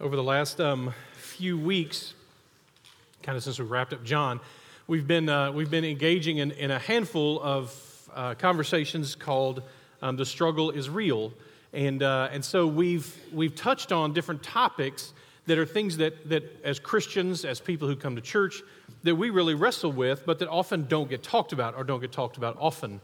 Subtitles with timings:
[0.00, 2.14] over the last um, few weeks,
[3.20, 4.38] kind of since we wrapped up John,
[4.86, 9.60] we've been, uh, we've been engaging in, in a handful of uh, conversations called
[10.00, 11.32] um, The Struggle is Real.
[11.72, 15.14] And, uh, and so we've, we've touched on different topics
[15.46, 18.62] that are things that, that, as Christians, as people who come to church,
[19.02, 22.12] that we really wrestle with, but that often don't get talked about or don't get
[22.12, 23.00] talked about often.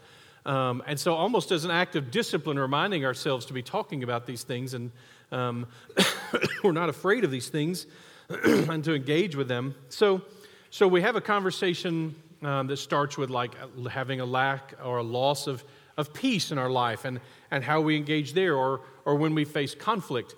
[0.46, 4.26] Um, and so, almost as an act of discipline, reminding ourselves to be talking about
[4.26, 4.92] these things and
[5.32, 5.66] um,
[6.64, 7.86] we're not afraid of these things
[8.44, 9.74] and to engage with them.
[9.88, 10.22] So,
[10.70, 13.54] so we have a conversation um, that starts with like
[13.88, 15.64] having a lack or a loss of,
[15.96, 17.20] of peace in our life and,
[17.50, 20.34] and how we engage there, or, or when we face conflict.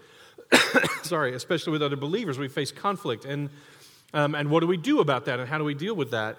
[1.02, 3.24] Sorry, especially with other believers, we face conflict.
[3.24, 3.50] And,
[4.14, 6.36] um, and what do we do about that, and how do we deal with that?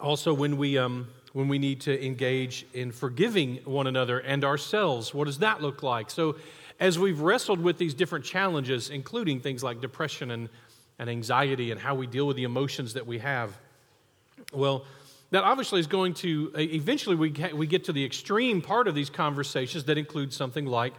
[0.00, 5.12] Also, when we, um, when we need to engage in forgiving one another and ourselves.
[5.12, 6.08] What does that look like?
[6.08, 6.36] So,
[6.80, 10.48] as we've wrestled with these different challenges, including things like depression and,
[10.98, 13.56] and anxiety and how we deal with the emotions that we have,
[14.52, 14.84] well,
[15.30, 18.94] that obviously is going to eventually we get, we get to the extreme part of
[18.94, 20.94] these conversations that includes something like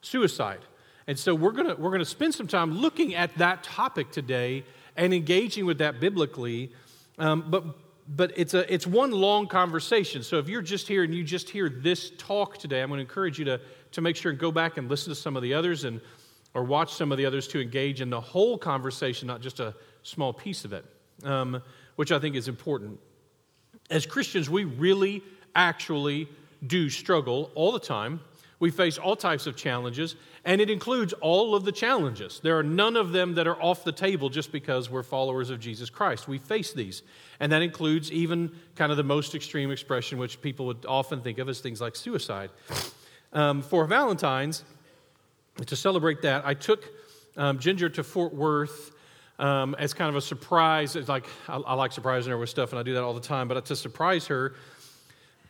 [0.00, 0.60] suicide.
[1.06, 4.10] And so we're going to we're going to spend some time looking at that topic
[4.10, 4.64] today
[4.96, 6.72] and engaging with that biblically.
[7.18, 7.64] Um, but
[8.08, 10.22] but it's, a, it's one long conversation.
[10.22, 13.02] So if you're just here and you just hear this talk today, I'm going to
[13.02, 13.60] encourage you to,
[13.92, 16.00] to make sure and go back and listen to some of the others and,
[16.54, 19.74] or watch some of the others to engage in the whole conversation, not just a
[20.02, 20.84] small piece of it,
[21.24, 21.60] um,
[21.96, 23.00] which I think is important.
[23.90, 25.22] As Christians, we really
[25.54, 26.28] actually
[26.66, 28.20] do struggle all the time.
[28.58, 32.40] We face all types of challenges, and it includes all of the challenges.
[32.42, 35.60] There are none of them that are off the table just because we're followers of
[35.60, 36.26] Jesus Christ.
[36.26, 37.02] We face these.
[37.38, 41.38] And that includes even kind of the most extreme expression, which people would often think
[41.38, 42.48] of as things like suicide.
[43.34, 44.64] Um, for Valentine's,
[45.66, 46.84] to celebrate that, I took
[47.36, 48.92] um, Ginger to Fort Worth
[49.38, 50.96] um, as kind of a surprise.
[50.96, 53.20] It's like, I, I like surprising her with stuff, and I do that all the
[53.20, 54.54] time, but to surprise her,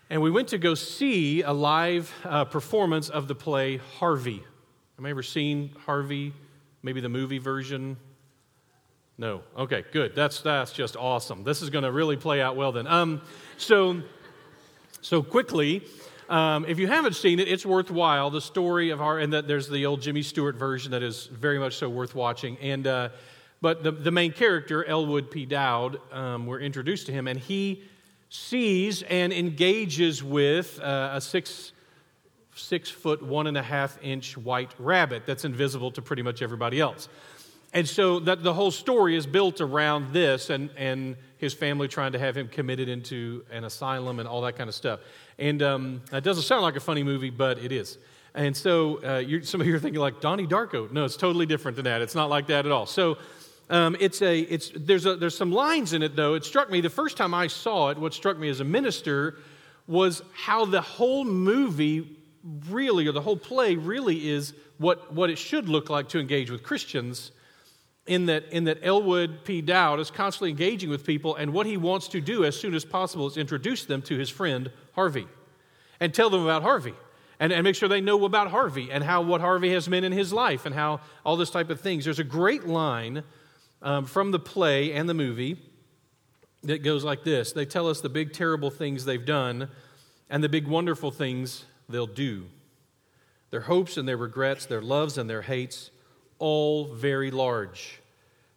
[0.08, 4.42] and we went to go see a live uh, performance of the play Harvey.
[4.96, 6.32] Have you ever seen Harvey?
[6.82, 7.96] Maybe the movie version?
[9.18, 9.42] No.
[9.58, 10.14] Okay, good.
[10.14, 11.42] That's, that's just awesome.
[11.42, 12.86] This is going to really play out well then.
[12.86, 13.22] Um,
[13.56, 14.02] so,
[15.00, 15.82] so quickly,
[16.28, 18.30] um, if you haven't seen it, it's worthwhile.
[18.30, 21.58] The story of Harvey, and that there's the old Jimmy Stewart version that is very
[21.58, 22.56] much so worth watching.
[22.58, 23.08] And, uh,
[23.60, 25.46] but the, the main character, Elwood P.
[25.46, 27.82] Dowd, um, we're introduced to him, and he
[28.28, 31.72] sees and engages with uh, a six
[32.54, 36.80] six foot, one and a half inch white rabbit that's invisible to pretty much everybody
[36.80, 37.08] else.
[37.72, 42.12] And so that the whole story is built around this and, and his family trying
[42.12, 45.00] to have him committed into an asylum and all that kind of stuff.
[45.38, 47.98] And um, it doesn't sound like a funny movie, but it is.
[48.34, 50.90] And so uh, some of you are thinking like Donnie Darko.
[50.90, 52.00] No, it's totally different than that.
[52.00, 52.86] It's not like that at all.
[52.86, 53.18] So
[53.68, 56.34] um, it's a, it's, there's, a, there's some lines in it, though.
[56.34, 59.36] It struck me the first time I saw it, what struck me as a minister
[59.86, 62.16] was how the whole movie
[62.68, 66.50] really, or the whole play really is what, what it should look like to engage
[66.50, 67.32] with Christians,
[68.06, 69.60] in that, in that Elwood P.
[69.60, 72.84] Dowd is constantly engaging with people, and what he wants to do as soon as
[72.84, 75.26] possible is introduce them to his friend Harvey
[75.98, 76.94] and tell them about Harvey.
[77.38, 80.12] And, and make sure they know about Harvey and how what Harvey has meant in
[80.12, 82.06] his life and how all this type of things.
[82.06, 83.24] There's a great line
[83.86, 85.56] um, from the play and the movie
[86.64, 89.70] that goes like this They tell us the big, terrible things they've done
[90.28, 92.46] and the big, wonderful things they'll do.
[93.50, 95.92] Their hopes and their regrets, their loves and their hates,
[96.40, 98.00] all very large,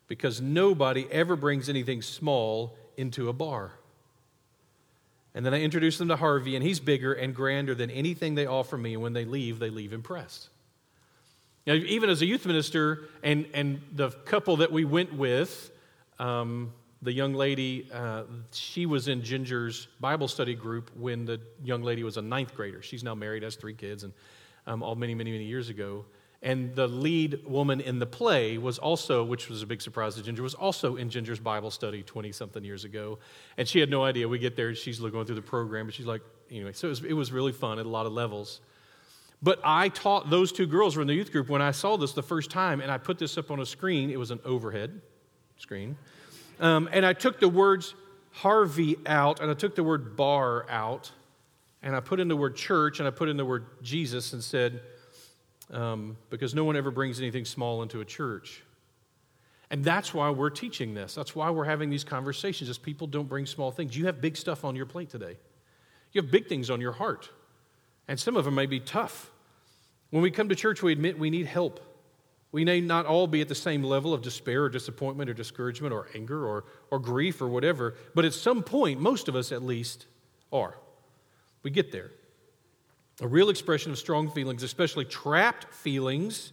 [0.07, 3.73] because nobody ever brings anything small into a bar.
[5.35, 8.47] And then I introduce them to Harvey, and he's bigger and grander than anything they
[8.47, 8.95] offer me.
[8.95, 10.50] And when they leave, they leave impressed.
[11.68, 15.72] Now, even as a youth minister, and, and the couple that we went with,
[16.18, 21.81] um, the young lady, uh, she was in Ginger's Bible study group when the young
[21.81, 22.81] lady was a ninth grader.
[22.81, 24.14] She's now married, has three kids, and
[24.68, 26.06] um, all many, many, many years ago.
[26.42, 30.24] And the lead woman in the play was also, which was a big surprise to
[30.24, 33.19] Ginger, was also in Ginger's Bible study 20 something years ago.
[33.57, 34.28] And she had no idea.
[34.28, 37.04] We get there, she's going through the program, but she's like, anyway, so it was,
[37.04, 38.62] it was really fun at a lot of levels.
[39.41, 42.12] But I taught those two girls were in the youth group when I saw this
[42.12, 44.09] the first time, and I put this up on a screen.
[44.09, 45.01] It was an overhead
[45.57, 45.97] screen.
[46.59, 47.95] Um, and I took the words
[48.31, 51.12] Harvey out, and I took the word bar out,
[51.81, 54.44] and I put in the word church, and I put in the word Jesus, and
[54.44, 54.81] said,
[55.71, 58.63] um, because no one ever brings anything small into a church.
[59.71, 61.15] And that's why we're teaching this.
[61.15, 63.95] That's why we're having these conversations, as people don't bring small things.
[63.95, 65.38] You have big stuff on your plate today.
[66.12, 67.30] You have big things on your heart.
[68.09, 69.29] And some of them may be tough.
[70.09, 71.79] When we come to church, we admit we need help.
[72.51, 75.94] We may not all be at the same level of despair or disappointment or discouragement
[75.94, 79.61] or anger or, or grief or whatever, but at some point, most of us at
[79.61, 80.07] least
[80.51, 80.75] are.
[81.61, 82.09] We get there.
[83.21, 86.51] A real expression of strong feelings, especially trapped feelings,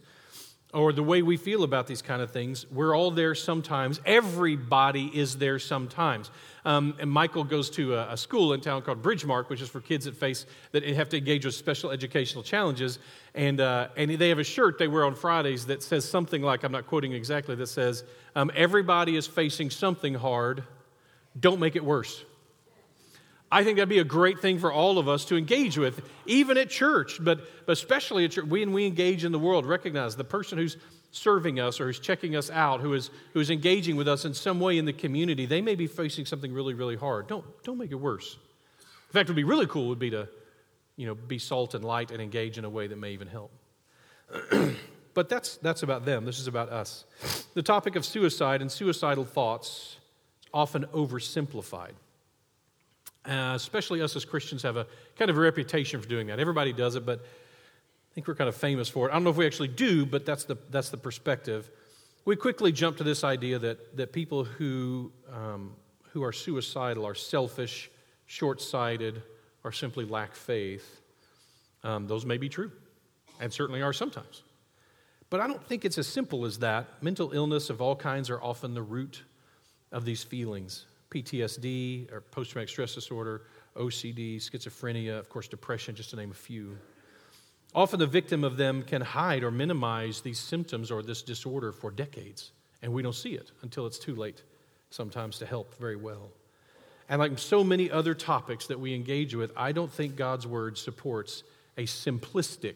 [0.73, 4.01] or the way we feel about these kind of things, we're all there sometimes.
[4.05, 6.29] Everybody is there sometimes.
[6.65, 9.79] Um, and Michael goes to a, a, school in town called Bridgemark, which is for
[9.79, 12.99] kids that face that have to engage with special educational challenges.
[13.33, 16.63] And uh, and they have a shirt they wear on Fridays that says something like
[16.63, 18.03] I'm not quoting exactly that says
[18.35, 20.63] um, everybody is facing something hard.
[21.39, 22.25] Don't make it worse.
[23.51, 26.57] I think that'd be a great thing for all of us to engage with, even
[26.57, 28.45] at church, but, especially at church.
[28.45, 30.75] When we engage in the world, recognize the person who's
[31.11, 34.33] serving us or who's checking us out, who is, who is engaging with us in
[34.33, 37.27] some way in the community, they may be facing something really, really hard.
[37.27, 38.37] Don't, don't make it worse.
[38.79, 40.27] In fact, what would be really cool would be to
[40.97, 43.51] you know, be salt and light and engage in a way that may even help.
[45.13, 46.25] but that's, that's about them.
[46.25, 47.05] This is about us.
[47.53, 49.97] The topic of suicide and suicidal thoughts
[50.41, 51.91] is often oversimplified.
[53.27, 54.87] Uh, especially us as Christians have a
[55.17, 56.39] kind of a reputation for doing that.
[56.39, 59.11] Everybody does it, but I think we're kind of famous for it.
[59.11, 61.69] I don't know if we actually do, but that's the, that's the perspective.
[62.23, 65.75] We quickly jump to this idea that, that people who, um,
[66.13, 67.91] who are suicidal are selfish,
[68.27, 69.21] short sighted,
[69.63, 71.01] or simply lack faith.
[71.83, 72.71] Um, those may be true,
[73.41, 74.43] and certainly are sometimes.
[75.29, 77.03] But I don't think it's as simple as that.
[77.03, 79.23] Mental illness of all kinds are often the root
[79.91, 80.85] of these feelings.
[81.09, 83.43] PTSD or post traumatic stress disorder,
[83.75, 86.77] OCD, schizophrenia, of course, depression, just to name a few.
[87.75, 91.91] Often the victim of them can hide or minimize these symptoms or this disorder for
[91.91, 92.51] decades,
[92.81, 94.43] and we don't see it until it's too late
[94.89, 96.31] sometimes to help very well.
[97.09, 100.77] And like so many other topics that we engage with, I don't think God's word
[100.77, 101.43] supports
[101.77, 102.75] a simplistic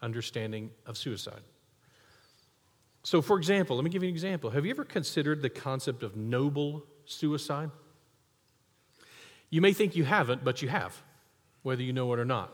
[0.00, 1.42] understanding of suicide.
[3.02, 4.50] So, for example, let me give you an example.
[4.50, 7.70] Have you ever considered the concept of noble suicide?
[9.50, 11.00] You may think you haven't, but you have,
[11.62, 12.52] whether you know it or not.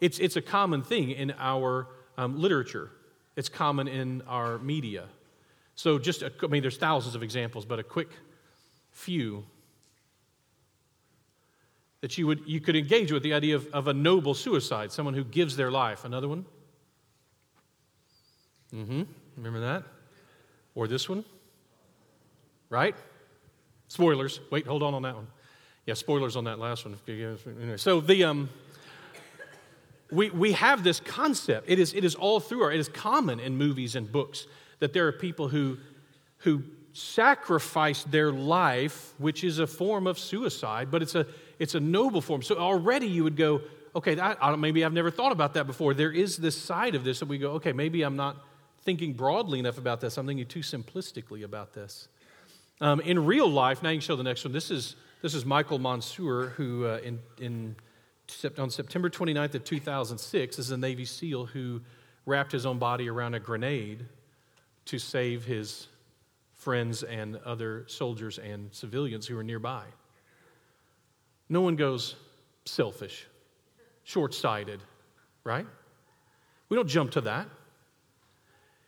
[0.00, 1.88] It's, it's a common thing in our
[2.18, 2.90] um, literature,
[3.36, 5.04] it's common in our media.
[5.74, 8.08] So, just, a, I mean, there's thousands of examples, but a quick
[8.92, 9.44] few
[12.00, 15.14] that you, would, you could engage with the idea of, of a noble suicide, someone
[15.14, 16.04] who gives their life.
[16.04, 16.46] Another one?
[18.74, 19.02] Mm hmm.
[19.36, 19.84] Remember that?
[20.74, 21.24] Or this one?
[22.70, 22.96] Right?
[23.88, 24.40] Spoilers.
[24.50, 25.26] Wait, hold on on that one.
[25.86, 26.96] Yeah, spoilers on that last one.
[27.78, 28.48] So the um,
[30.10, 31.70] we we have this concept.
[31.70, 32.72] It is it is all through our.
[32.72, 34.46] It is common in movies and books
[34.80, 35.78] that there are people who
[36.38, 36.62] who
[36.92, 41.26] sacrifice their life, which is a form of suicide, but it's a
[41.58, 42.42] it's a noble form.
[42.42, 43.60] So already you would go,
[43.94, 45.94] okay, that, maybe I've never thought about that before.
[45.94, 48.36] There is this side of this that we go, okay, maybe I'm not
[48.82, 50.16] thinking broadly enough about this.
[50.16, 52.08] I'm thinking too simplistically about this.
[52.80, 54.52] Um, in real life, now you can show the next one.
[54.52, 57.76] This is, this is Michael Monsoor, who uh, in, in,
[58.58, 61.80] on September 29th of 2006 is a Navy SEAL who
[62.26, 64.04] wrapped his own body around a grenade
[64.86, 65.88] to save his
[66.52, 69.84] friends and other soldiers and civilians who were nearby.
[71.48, 72.16] No one goes
[72.66, 73.26] selfish,
[74.04, 74.80] short sighted,
[75.44, 75.66] right?
[76.68, 77.48] We don't jump to that.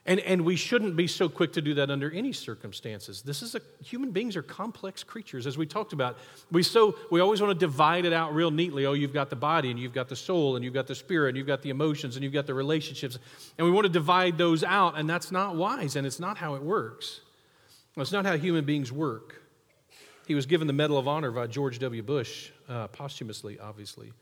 [0.08, 3.20] And, and we shouldn't be so quick to do that under any circumstances.
[3.20, 6.16] This is a human beings are complex creatures, as we talked about.
[6.50, 8.86] We so we always want to divide it out real neatly.
[8.86, 11.28] Oh, you've got the body, and you've got the soul, and you've got the spirit,
[11.28, 13.18] and you've got the emotions, and you've got the relationships.
[13.58, 16.54] And we want to divide those out, and that's not wise, and it's not how
[16.54, 17.20] it works.
[17.98, 19.42] It's not how human beings work.
[20.26, 22.02] He was given the Medal of Honor by George W.
[22.02, 24.14] Bush, uh, posthumously, obviously.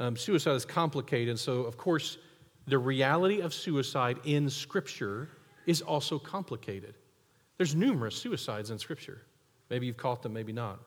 [0.00, 2.18] Um, suicide is complicated, and so, of course,
[2.66, 5.30] the reality of suicide in Scripture
[5.68, 6.94] is also complicated.
[7.58, 9.20] There's numerous suicides in Scripture.
[9.68, 10.80] Maybe you've caught them, maybe not.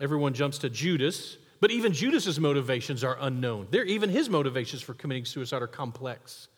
[0.00, 3.68] Everyone jumps to Judas, but even Judas's motivations are unknown.
[3.70, 6.48] There, even his motivations for committing suicide are complex.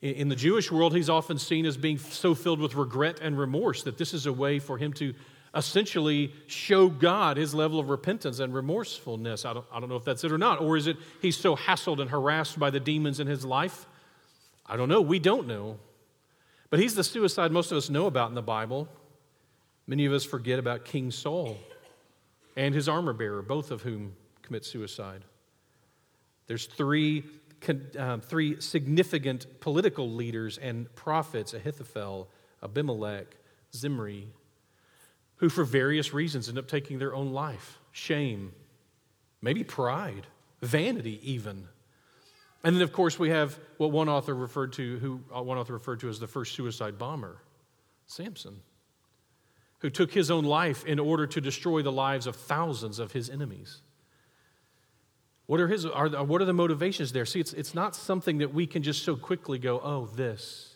[0.00, 3.82] In the Jewish world, he's often seen as being so filled with regret and remorse
[3.82, 5.12] that this is a way for him to
[5.54, 9.44] essentially show God his level of repentance and remorsefulness.
[9.44, 10.62] I don't, I don't know if that's it or not.
[10.62, 13.86] Or is it he's so hassled and harassed by the demons in his life?
[14.64, 15.02] I don't know.
[15.02, 15.78] We don't know.
[16.70, 18.88] But he's the suicide most of us know about in the Bible.
[19.86, 21.56] Many of us forget about King Saul
[22.56, 25.24] and his armor bearer, both of whom commit suicide.
[26.46, 27.24] There's three,
[27.98, 32.28] um, three significant political leaders and prophets Ahithophel,
[32.62, 33.36] Abimelech,
[33.74, 34.28] Zimri,
[35.36, 38.52] who, for various reasons, end up taking their own life shame,
[39.40, 40.26] maybe pride,
[40.62, 41.68] vanity, even.
[42.66, 45.74] And then, of course, we have what one author referred to, who uh, one author
[45.74, 47.36] referred to as the first suicide bomber,
[48.06, 48.60] Samson,
[49.78, 53.30] who took his own life in order to destroy the lives of thousands of his
[53.30, 53.82] enemies.
[55.46, 57.24] What are, his, are, what are the motivations there?
[57.24, 60.74] See, it's, it's not something that we can just so quickly go, oh, this.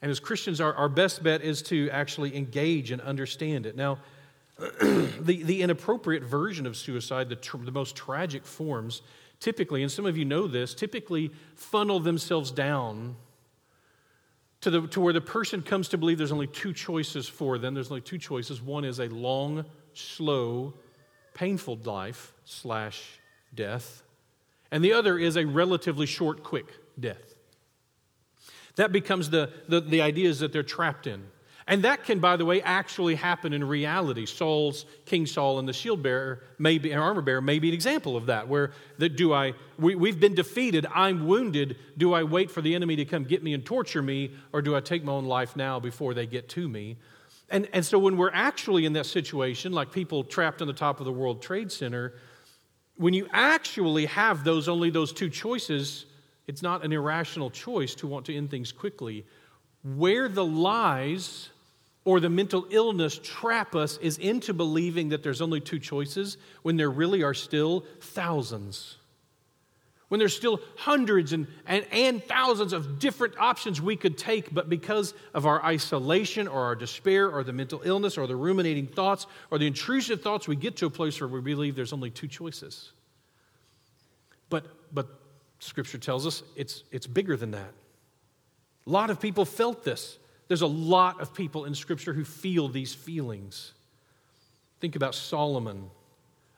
[0.00, 3.74] And as Christians, our, our best bet is to actually engage and understand it.
[3.74, 3.98] Now,
[4.58, 9.02] the, the inappropriate version of suicide, the, tr- the most tragic forms,
[9.40, 13.16] typically, and some of you know this, typically funnel themselves down
[14.60, 17.74] to, the, to where the person comes to believe there's only two choices for them.
[17.74, 18.60] There's only two choices.
[18.60, 19.64] One is a long,
[19.94, 20.74] slow,
[21.34, 23.20] painful life slash
[23.54, 24.02] death,
[24.70, 26.66] and the other is a relatively short, quick
[26.98, 27.34] death.
[28.76, 31.24] That becomes the, the, the ideas that they're trapped in.
[31.68, 34.24] And that can, by the way, actually happen in reality.
[34.24, 38.16] Saul's, King Saul, and the shield bearer, maybe, an armor bearer, may be an example
[38.16, 41.76] of that, where that do I, we, we've been defeated, I'm wounded.
[41.98, 44.74] Do I wait for the enemy to come get me and torture me, or do
[44.74, 46.96] I take my own life now before they get to me?
[47.50, 51.00] And, and so when we're actually in that situation, like people trapped on the top
[51.00, 52.14] of the World Trade Center,
[52.96, 56.06] when you actually have those only those two choices,
[56.46, 59.26] it's not an irrational choice to want to end things quickly.
[59.84, 61.50] Where the lies
[62.08, 66.78] or the mental illness trap us is into believing that there's only two choices when
[66.78, 68.96] there really are still thousands.
[70.08, 74.70] When there's still hundreds and, and, and thousands of different options we could take, but
[74.70, 79.26] because of our isolation or our despair or the mental illness or the ruminating thoughts
[79.50, 82.26] or the intrusive thoughts, we get to a place where we believe there's only two
[82.26, 82.90] choices.
[84.48, 85.08] But, but
[85.58, 87.74] Scripture tells us it's, it's bigger than that.
[88.86, 90.16] A lot of people felt this.
[90.48, 93.72] There's a lot of people in Scripture who feel these feelings.
[94.80, 95.90] Think about Solomon,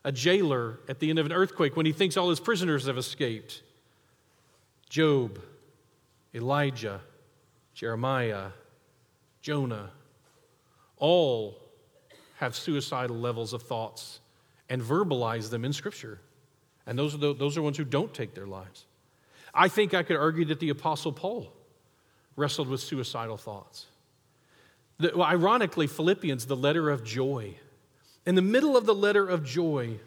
[0.05, 2.97] a jailer at the end of an earthquake when he thinks all his prisoners have
[2.97, 3.63] escaped.
[4.89, 5.41] Job,
[6.35, 7.01] Elijah,
[7.75, 8.49] Jeremiah,
[9.43, 9.91] Jonah,
[10.97, 11.59] all
[12.37, 14.21] have suicidal levels of thoughts
[14.69, 16.21] and verbalize them in Scripture.
[16.87, 18.87] And those are, the, those are ones who don't take their lives.
[19.53, 21.53] I think I could argue that the Apostle Paul
[22.41, 23.87] wrestled with suicidal thoughts.
[24.99, 27.55] The, well, ironically, Philippians, the letter of joy.
[28.27, 29.99] In the middle of the letter of joy,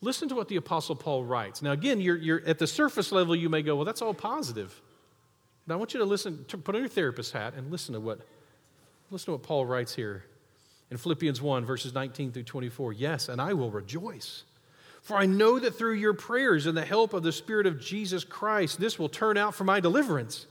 [0.00, 1.62] listen to what the Apostle Paul writes.
[1.62, 4.80] Now, again, you're, you're at the surface level, you may go, well, that's all positive.
[5.66, 8.00] But I want you to listen, to put on your therapist hat and listen to
[8.00, 8.20] what,
[9.10, 10.24] listen to what Paul writes here
[10.90, 12.92] in Philippians 1, verses 19 through 24.
[12.92, 14.44] Yes, and I will rejoice.
[15.02, 18.24] For I know that through your prayers and the help of the Spirit of Jesus
[18.24, 20.46] Christ, this will turn out for my deliverance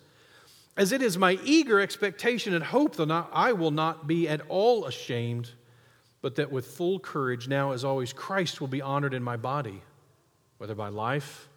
[0.77, 4.85] as it is my eager expectation and hope that I will not be at all
[4.85, 5.51] ashamed,
[6.21, 9.81] but that with full courage, now as always, Christ will be honored in my body,
[10.57, 11.49] whether by life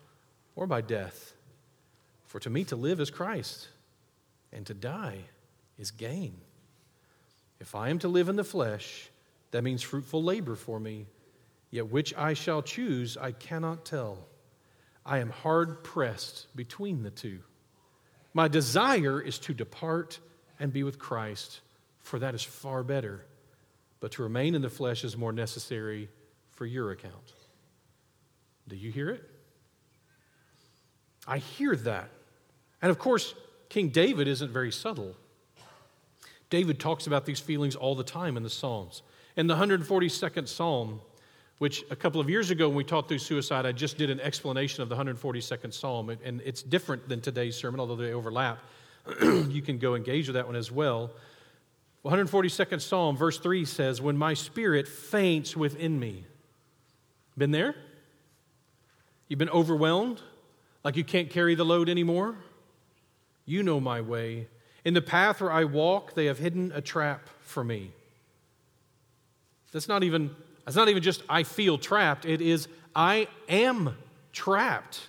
[0.57, 1.35] or by death.
[2.27, 3.69] For to me to live is Christ,
[4.53, 5.19] and to die
[5.79, 6.35] is gain.
[7.61, 9.09] If I am to live in the flesh,
[9.53, 11.07] that means fruitful labor for me,
[11.71, 14.27] yet which I shall choose, I cannot tell.
[15.05, 17.41] I am hard pressed between the two.
[18.35, 20.19] My desire is to depart
[20.59, 21.61] and be with Christ,
[22.01, 23.25] for that is far better.
[24.01, 26.09] But to remain in the flesh is more necessary
[26.53, 27.33] for your account.
[28.69, 29.29] Do you hear it?
[31.27, 32.09] I hear that.
[32.81, 33.35] And of course,
[33.69, 35.15] King David isn't very subtle.
[36.51, 39.03] David talks about these feelings all the time in the Psalms.
[39.37, 41.01] In the 142nd Psalm,
[41.63, 44.19] which a couple of years ago when we taught through suicide, I just did an
[44.19, 48.59] explanation of the 142nd Psalm, and it's different than today's sermon, although they overlap.
[49.23, 51.13] you can go engage with that one as well.
[52.05, 56.27] 142nd Psalm, verse 3 says, When my spirit faints within me.
[57.39, 57.77] Been there?
[59.29, 60.21] You've been overwhelmed?
[60.83, 62.35] Like you can't carry the load anymore?
[63.47, 64.49] You know my way.
[64.85, 67.93] In the path where I walk, they have hidden a trap for me.
[69.71, 70.35] That's not even
[70.67, 73.97] it's not even just I feel trapped, it is I am
[74.33, 75.09] trapped.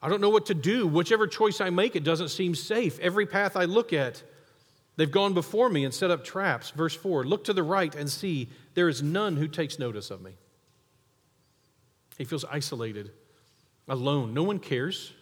[0.00, 0.86] I don't know what to do.
[0.86, 2.98] Whichever choice I make, it doesn't seem safe.
[2.98, 4.22] Every path I look at,
[4.96, 6.70] they've gone before me and set up traps.
[6.70, 10.20] Verse 4 Look to the right and see, there is none who takes notice of
[10.20, 10.32] me.
[12.18, 13.10] He feels isolated,
[13.88, 14.34] alone.
[14.34, 15.12] No one cares.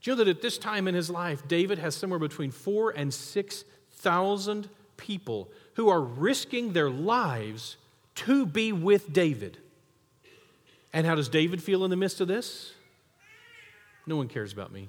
[0.00, 2.90] Do you know that at this time in his life, David has somewhere between four
[2.90, 7.76] and 6,000 people who are risking their lives
[8.16, 9.58] to be with David.
[10.92, 12.72] And how does David feel in the midst of this?
[14.06, 14.88] No one cares about me.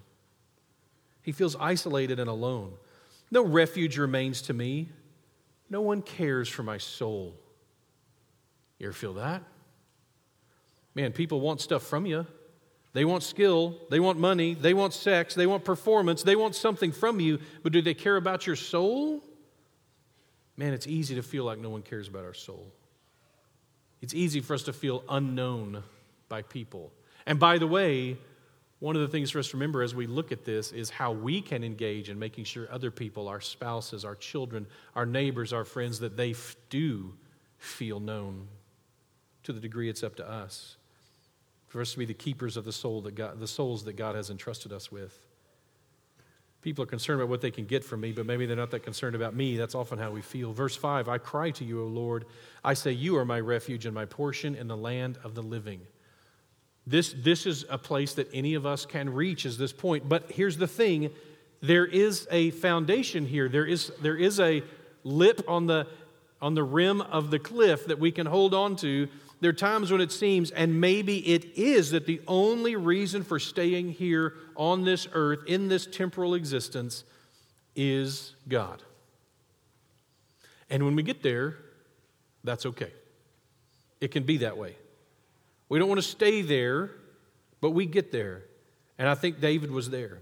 [1.21, 2.73] He feels isolated and alone.
[3.31, 4.89] No refuge remains to me.
[5.69, 7.35] No one cares for my soul.
[8.79, 9.43] You ever feel that?
[10.95, 12.25] Man, people want stuff from you.
[12.93, 16.91] They want skill, they want money, they want sex, they want performance, they want something
[16.91, 19.21] from you, but do they care about your soul?
[20.55, 22.71] Man, it's easy to feel like no one cares about our soul.
[24.01, 25.83] It's easy for us to feel unknown
[26.29, 26.91] by people.
[27.25, 28.17] And by the way,
[28.79, 31.11] one of the things for us to remember as we look at this is how
[31.11, 35.65] we can engage in making sure other people, our spouses, our children, our neighbors, our
[35.65, 36.35] friends, that they
[36.69, 37.13] do
[37.57, 38.47] feel known
[39.43, 40.77] to the degree it's up to us
[41.67, 44.15] for us to be the keepers of the soul that God, the souls that God
[44.15, 45.26] has entrusted us with.
[46.67, 48.83] People are concerned about what they can get from me, but maybe they're not that
[48.83, 49.55] concerned about me.
[49.55, 50.51] That's often how we feel.
[50.51, 52.25] Verse 5 I cry to you, O Lord.
[52.61, 55.79] I say, You are my refuge and my portion in the land of the living.
[56.85, 60.09] This, this is a place that any of us can reach, is this point.
[60.09, 61.11] But here's the thing
[61.61, 64.61] there is a foundation here, there is, there is a
[65.05, 65.87] lip on the,
[66.41, 69.07] on the rim of the cliff that we can hold on to
[69.39, 73.39] there are times when it seems, and maybe it is, that the only reason for
[73.39, 77.03] staying here on this earth, in this temporal existence,
[77.75, 78.81] is God.
[80.69, 81.57] And when we get there,
[82.43, 82.91] that's okay.
[84.01, 84.75] It can be that way.
[85.69, 86.91] We don't want to stay there,
[87.61, 88.43] but we get there.
[88.97, 90.19] And I think David was there,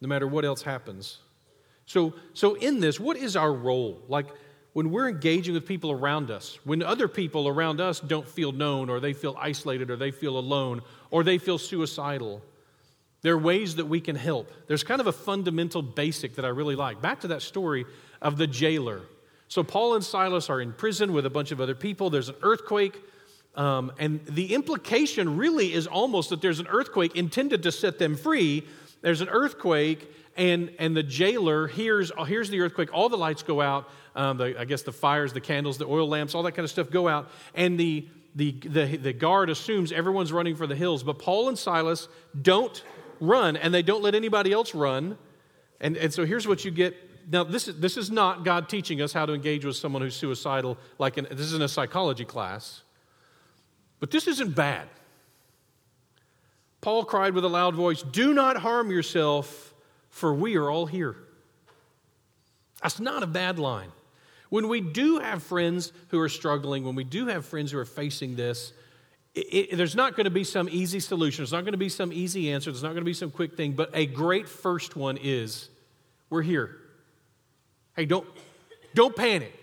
[0.00, 1.18] no matter what else happens.
[1.86, 4.00] So, so in this, what is our role?
[4.08, 4.28] Like,
[4.72, 8.88] when we're engaging with people around us, when other people around us don't feel known,
[8.88, 12.40] or they feel isolated, or they feel alone, or they feel suicidal,
[13.20, 14.50] there are ways that we can help.
[14.66, 17.00] There's kind of a fundamental basic that I really like.
[17.02, 17.84] Back to that story
[18.20, 19.02] of the jailer.
[19.48, 22.08] So, Paul and Silas are in prison with a bunch of other people.
[22.08, 22.98] There's an earthquake.
[23.54, 28.16] Um, and the implication really is almost that there's an earthquake intended to set them
[28.16, 28.66] free.
[29.02, 32.88] There's an earthquake, and, and the jailer hears, hears the earthquake.
[32.94, 36.08] All the lights go out um, the, I guess the fires, the candles, the oil
[36.08, 37.30] lamps, all that kind of stuff go out.
[37.54, 41.02] And the, the, the, the guard assumes everyone's running for the hills.
[41.02, 42.08] But Paul and Silas
[42.40, 42.82] don't
[43.20, 45.16] run, and they don't let anybody else run.
[45.80, 46.96] And, and so here's what you get.
[47.30, 50.16] Now, this is, this is not God teaching us how to engage with someone who's
[50.16, 52.82] suicidal, like this isn't a psychology class.
[54.00, 54.88] But this isn't bad.
[56.80, 59.72] Paul cried with a loud voice, Do not harm yourself,
[60.10, 61.16] for we are all here.
[62.82, 63.92] That's not a bad line.
[64.52, 67.86] When we do have friends who are struggling, when we do have friends who are
[67.86, 68.74] facing this,
[69.34, 71.40] it, it, there's not going to be some easy solution.
[71.42, 72.70] There's not going to be some easy answer.
[72.70, 73.72] There's not going to be some quick thing.
[73.72, 75.70] But a great first one is
[76.28, 76.76] we're here.
[77.96, 78.26] Hey, don't,
[78.94, 79.58] don't panic.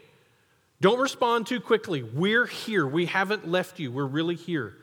[0.82, 2.02] Don't respond too quickly.
[2.02, 2.88] We're here.
[2.88, 3.92] We haven't left you.
[3.92, 4.74] We're really here.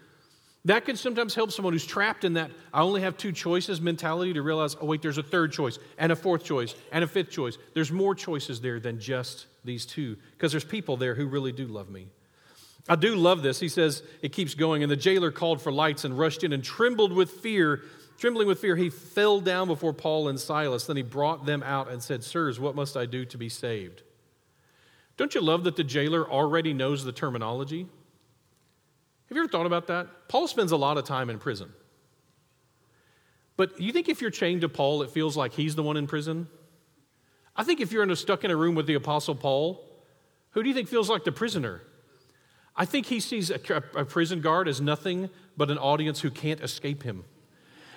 [0.67, 4.33] That can sometimes help someone who's trapped in that I only have two choices mentality
[4.33, 7.31] to realize, oh, wait, there's a third choice, and a fourth choice, and a fifth
[7.31, 7.57] choice.
[7.73, 11.67] There's more choices there than just these two, because there's people there who really do
[11.69, 12.09] love me.
[12.89, 13.61] I do love this.
[13.61, 16.65] He says, it keeps going, and the jailer called for lights and rushed in and
[16.65, 17.83] trembled with fear.
[18.19, 20.87] Trembling with fear, he fell down before Paul and Silas.
[20.87, 24.03] Then he brought them out and said, Sirs, what must I do to be saved?
[25.17, 27.87] Don't you love that the jailer already knows the terminology?
[29.29, 30.29] Have you ever thought about that?
[30.29, 31.73] Paul spends a lot of time in prison.
[33.57, 36.07] But you think if you're chained to Paul, it feels like he's the one in
[36.07, 36.49] prison?
[37.57, 39.83] I think if you're in a, stuck in a room with the Apostle Paul,
[40.51, 41.83] who do you think feels like the prisoner?
[42.77, 43.61] I think he sees a,
[43.95, 47.25] a prison guard as nothing but an audience who can't escape him.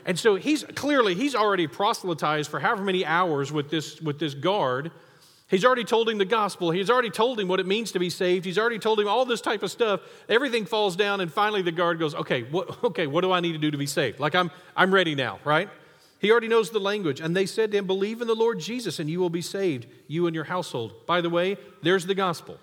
[0.05, 4.33] And so he's clearly, he's already proselytized for however many hours with this, with this
[4.33, 4.91] guard.
[5.49, 6.69] He's already told him the gospel.
[6.69, 8.45] He's already told him what it means to be saved.
[8.45, 10.01] He's already told him all this type of stuff.
[10.29, 13.53] Everything falls down, and finally the guard goes, "Okay, what, okay, what do I need
[13.53, 14.19] to do to be saved?
[14.19, 15.69] Like I'm, I'm ready now, right?"
[16.19, 18.99] He already knows the language, and they said to him, "Believe in the Lord Jesus,
[18.99, 22.59] and you will be saved, you and your household." By the way, there's the gospel.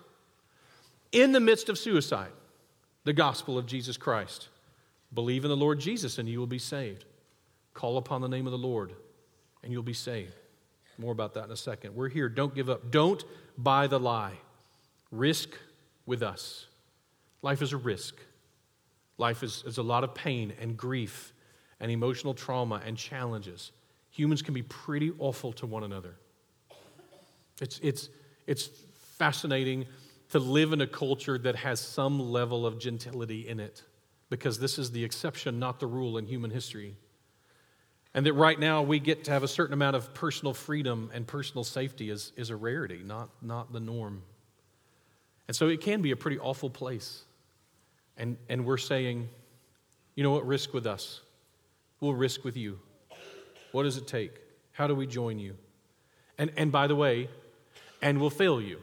[1.10, 2.32] In the midst of suicide,
[3.02, 4.48] the gospel of Jesus Christ.
[5.12, 7.04] Believe in the Lord Jesus, and you will be saved.
[7.74, 8.92] Call upon the name of the Lord,
[9.62, 10.34] and you'll be saved.
[10.98, 11.94] More about that in a second.
[11.94, 12.28] We're here.
[12.28, 12.90] Don't give up.
[12.90, 13.24] Don't
[13.58, 14.38] buy the lie.
[15.10, 15.50] Risk
[16.06, 16.66] with us.
[17.42, 18.16] Life is a risk.
[19.18, 21.32] Life is, is a lot of pain and grief
[21.80, 23.72] and emotional trauma and challenges.
[24.10, 26.16] Humans can be pretty awful to one another.
[27.60, 28.08] It's, it's,
[28.46, 28.70] it's
[29.18, 29.86] fascinating
[30.30, 33.82] to live in a culture that has some level of gentility in it
[34.28, 36.96] because this is the exception, not the rule in human history.
[38.16, 41.26] And that right now we get to have a certain amount of personal freedom and
[41.26, 44.22] personal safety is, is a rarity, not, not the norm.
[45.48, 47.24] And so it can be a pretty awful place.
[48.16, 49.28] And, and we're saying,
[50.14, 51.20] you know what, risk with us.
[52.00, 52.78] We'll risk with you.
[53.72, 54.32] What does it take?
[54.72, 55.54] How do we join you?
[56.38, 57.28] And, and by the way,
[58.00, 58.80] and we'll fail you.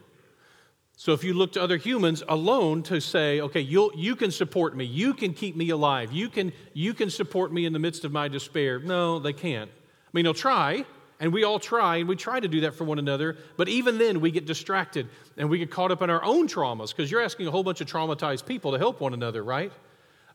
[0.96, 4.76] So if you look to other humans alone to say, okay, you you can support
[4.78, 8.06] me, you can keep me alive, you can, you can support me in the midst
[8.06, 8.80] of my despair.
[8.80, 9.70] No, they can't.
[9.70, 10.86] I mean, they'll try,
[11.20, 13.98] and we all try, and we try to do that for one another, but even
[13.98, 17.22] then we get distracted and we get caught up in our own traumas because you're
[17.22, 19.72] asking a whole bunch of traumatized people to help one another, right?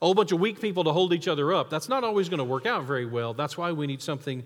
[0.00, 1.70] A whole bunch of weak people to hold each other up.
[1.70, 3.32] That's not always going to work out very well.
[3.32, 4.44] That's why we need something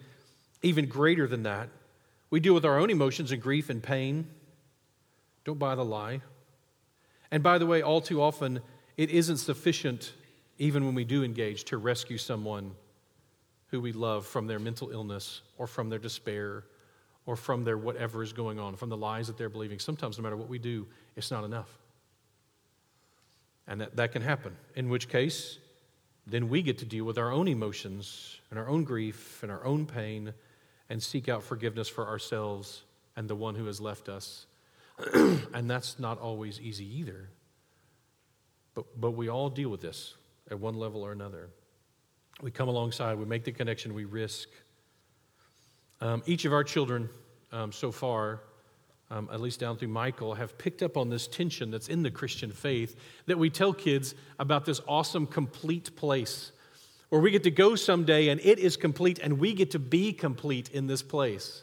[0.62, 1.68] even greater than that.
[2.30, 4.26] We deal with our own emotions and grief and pain.
[5.44, 6.20] Don't buy the lie.
[7.30, 8.60] And by the way, all too often,
[8.96, 10.12] it isn't sufficient,
[10.58, 12.72] even when we do engage, to rescue someone
[13.68, 16.64] who we love from their mental illness or from their despair
[17.24, 19.78] or from their whatever is going on, from the lies that they're believing.
[19.78, 21.78] Sometimes, no matter what we do, it's not enough.
[23.66, 25.58] And that, that can happen, in which case,
[26.26, 29.64] then we get to deal with our own emotions and our own grief and our
[29.64, 30.34] own pain
[30.90, 32.82] and seek out forgiveness for ourselves
[33.16, 34.46] and the one who has left us
[35.54, 37.28] and that's not always easy either.
[38.74, 40.14] But, but we all deal with this
[40.50, 41.50] at one level or another.
[42.40, 44.48] We come alongside, we make the connection, we risk.
[46.00, 47.08] Um, each of our children
[47.52, 48.40] um, so far,
[49.10, 52.10] um, at least down through Michael, have picked up on this tension that's in the
[52.10, 56.52] Christian faith that we tell kids about this awesome, complete place
[57.10, 60.14] where we get to go someday and it is complete and we get to be
[60.14, 61.62] complete in this place.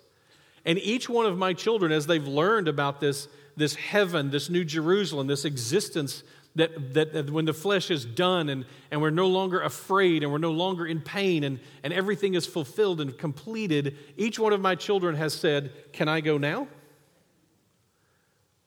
[0.65, 4.63] And each one of my children, as they've learned about this, this heaven, this new
[4.63, 6.23] Jerusalem, this existence
[6.55, 10.31] that, that, that, when the flesh is done and, and we're no longer afraid and
[10.31, 14.59] we're no longer in pain and, and everything is fulfilled and completed, each one of
[14.59, 16.67] my children has said, Can I go now?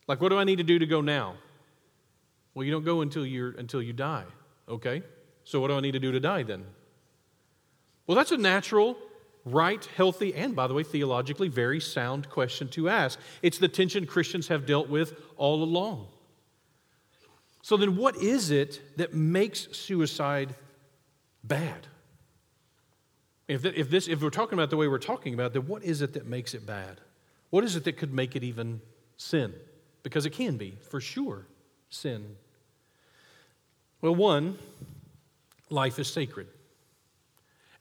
[0.06, 1.34] Like, what do I need to do to go now?
[2.54, 4.24] Well, you don't go until, you're, until you die.
[4.68, 5.02] Okay?
[5.44, 6.64] So, what do I need to do to die then?
[8.06, 8.96] Well, that's a natural
[9.44, 13.18] right, healthy, and by the way, theologically very sound question to ask.
[13.42, 16.08] It's the tension Christians have dealt with all along.
[17.62, 20.54] So, then what is it that makes suicide
[21.44, 21.86] bad?
[23.48, 26.14] If, this, if we're talking about the way we're talking about, then what is it
[26.14, 27.00] that makes it bad?
[27.50, 28.80] What is it that could make it even
[29.16, 29.52] sin?
[30.02, 31.46] Because it can be, for sure,
[31.90, 32.36] sin.
[34.00, 34.58] Well, one,
[35.70, 36.48] life is sacred.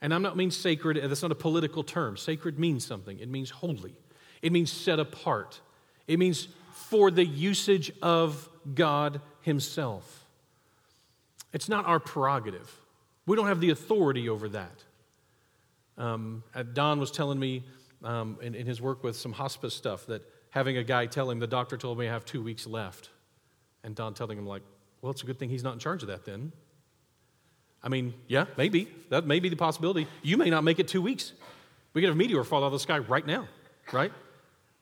[0.02, 2.18] And I'm not mean sacred, that's not a political term.
[2.18, 3.94] Sacred means something, it means holy,
[4.42, 5.60] it means set apart,
[6.06, 10.26] it means for the usage of God Himself.
[11.52, 12.70] It's not our prerogative.
[13.26, 14.84] We don't have the authority over that.
[15.96, 17.62] Um, Don was telling me
[18.02, 21.38] um, in, in his work with some hospice stuff that having a guy tell him,
[21.38, 23.10] the doctor told me I have two weeks left.
[23.84, 24.62] And Don telling him, like,
[25.00, 26.52] well, it's a good thing he's not in charge of that then.
[27.82, 28.88] I mean, yeah, maybe.
[29.10, 30.06] That may be the possibility.
[30.22, 31.32] You may not make it two weeks.
[31.92, 33.48] We could have a meteor fall out of the sky right now,
[33.92, 34.12] right?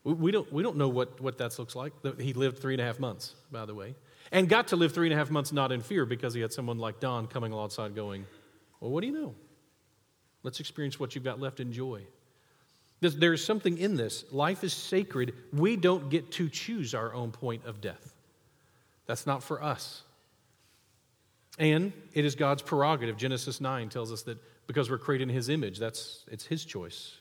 [0.03, 1.93] We don't, we don't know what, what that looks like.
[2.19, 3.95] He lived three and a half months, by the way,
[4.31, 6.53] and got to live three and a half months not in fear because he had
[6.53, 8.25] someone like Don coming alongside going,
[8.79, 9.35] Well, what do you know?
[10.43, 11.59] Let's experience what you've got left.
[11.59, 12.01] Enjoy.
[13.01, 14.25] There's something in this.
[14.31, 15.33] Life is sacred.
[15.51, 18.13] We don't get to choose our own point of death.
[19.07, 20.03] That's not for us.
[21.59, 23.17] And it is God's prerogative.
[23.17, 24.37] Genesis 9 tells us that
[24.67, 27.17] because we're created in his image, that's it's his choice.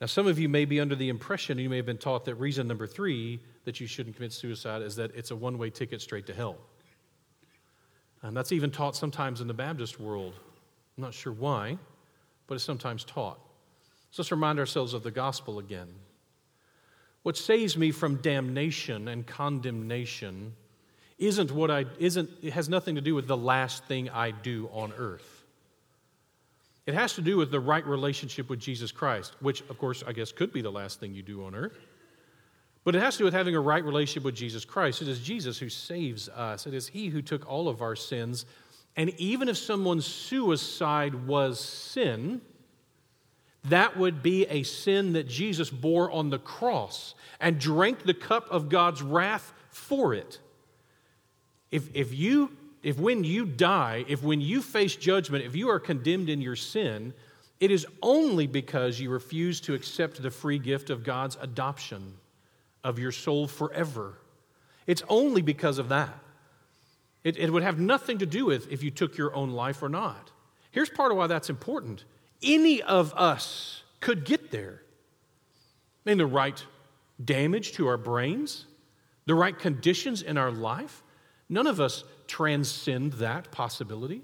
[0.00, 2.36] Now, some of you may be under the impression, you may have been taught that
[2.36, 6.00] reason number three that you shouldn't commit suicide is that it's a one way ticket
[6.00, 6.56] straight to hell.
[8.22, 10.34] And that's even taught sometimes in the Baptist world.
[10.96, 11.78] I'm not sure why,
[12.46, 13.38] but it's sometimes taught.
[14.10, 15.88] So let's remind ourselves of the gospel again.
[17.22, 20.54] What saves me from damnation and condemnation
[21.18, 24.68] isn't what I isn't it has nothing to do with the last thing I do
[24.72, 25.44] on earth.
[26.86, 30.12] It has to do with the right relationship with Jesus Christ, which of course I
[30.12, 31.76] guess could be the last thing you do on earth.
[32.84, 35.02] But it has to do with having a right relationship with Jesus Christ.
[35.02, 36.66] It is Jesus who saves us.
[36.66, 38.46] It is he who took all of our sins.
[38.96, 42.40] And even if someone's suicide was sin,
[43.64, 48.46] that would be a sin that Jesus bore on the cross and drank the cup
[48.50, 50.38] of God's wrath for it.
[51.70, 52.50] If, if you
[52.82, 56.56] if when you die, if when you face judgment, if you are condemned in your
[56.56, 57.12] sin,
[57.60, 62.14] it is only because you refuse to accept the free gift of God's adoption
[62.84, 64.14] of your soul forever.
[64.86, 66.16] It's only because of that.
[67.24, 69.88] It, it would have nothing to do with if you took your own life or
[69.88, 70.30] not.
[70.70, 72.04] Here's part of why that's important.
[72.42, 74.82] Any of us could get there.
[76.06, 76.64] I mean, the right
[77.22, 78.66] damage to our brains,
[79.26, 81.02] the right conditions in our life,
[81.48, 84.22] None of us transcend that possibility.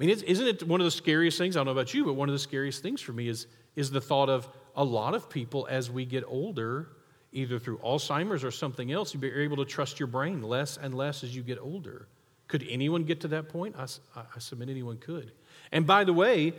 [0.00, 1.56] I mean, isn't it one of the scariest things?
[1.56, 3.90] I don't know about you, but one of the scariest things for me is, is
[3.90, 6.90] the thought of a lot of people as we get older,
[7.32, 11.24] either through Alzheimer's or something else, you're able to trust your brain less and less
[11.24, 12.06] as you get older.
[12.46, 13.74] Could anyone get to that point?
[13.76, 13.86] I,
[14.16, 15.32] I submit anyone could.
[15.72, 16.54] And by the way,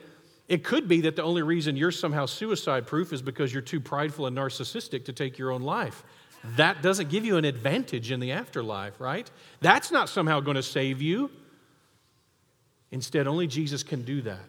[0.50, 3.80] it could be that the only reason you're somehow suicide proof is because you're too
[3.80, 6.04] prideful and narcissistic to take your own life.
[6.56, 9.30] That doesn't give you an advantage in the afterlife, right?
[9.62, 11.30] That's not somehow going to save you.
[12.92, 14.46] Instead, only Jesus can do that.